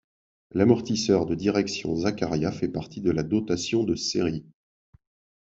L'amortisseur 0.53 1.27
de 1.27 1.35
direction 1.35 1.95
Zaccaria 1.95 2.51
fait 2.51 2.69
partie 2.69 3.01
de 3.01 3.11
la 3.11 3.21
dotation 3.21 3.83
de 3.83 3.93
série. 3.93 4.47